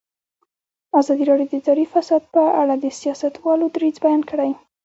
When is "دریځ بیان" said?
3.75-4.21